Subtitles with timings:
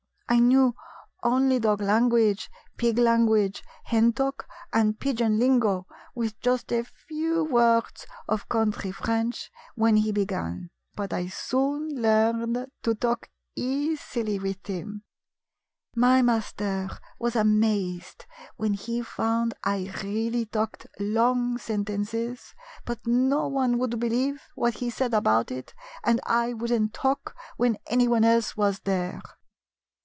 [0.29, 0.75] I knew
[1.23, 8.07] only dog language, pig language, hen talk and pigeon lingo, with just a few words
[8.29, 14.65] of country French when he be gan; but I soon learned to talk easily with
[14.65, 15.03] him.
[15.97, 16.89] My master
[17.19, 18.25] was amazed
[18.55, 22.53] when he found I really talked long sentences,
[22.85, 25.73] but no one would believe what he said about it,
[26.05, 29.21] and I would n't talk when anyone else was there."